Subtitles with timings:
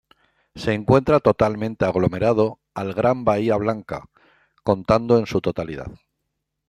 [0.55, 4.05] Se encuentra totalmente aglomerado al Gran Bahía Blanca,
[4.63, 5.91] contando en su totalidad.